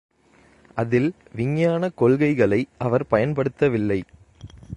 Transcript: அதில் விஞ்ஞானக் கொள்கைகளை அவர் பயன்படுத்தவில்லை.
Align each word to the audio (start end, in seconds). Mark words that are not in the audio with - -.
அதில் 0.75 1.13
விஞ்ஞானக் 1.35 1.97
கொள்கைகளை 1.97 2.67
அவர் 2.77 3.05
பயன்படுத்தவில்லை. 3.11 4.01